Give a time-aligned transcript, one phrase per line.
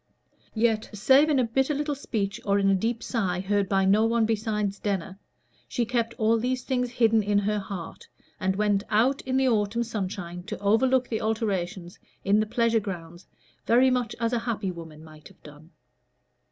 [0.55, 4.03] Yet, save in a bitter little speech, or in a deep sigh, heard by no
[4.03, 5.19] one besides Denner,
[5.67, 8.07] she kept all these things hidden in her heart,
[8.39, 13.27] and went out in the autumn sunshine to overlook the alterations in the pleasure grounds
[13.67, 15.69] very much as a happy woman might have done.